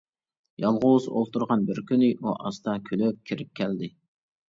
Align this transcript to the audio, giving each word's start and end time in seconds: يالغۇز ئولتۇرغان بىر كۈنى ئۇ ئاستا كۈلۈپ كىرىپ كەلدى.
يالغۇز 0.63 1.05
ئولتۇرغان 1.11 1.67
بىر 1.69 1.83
كۈنى 1.93 2.11
ئۇ 2.19 2.35
ئاستا 2.35 2.77
كۈلۈپ 2.91 3.25
كىرىپ 3.29 3.57
كەلدى. 3.63 3.97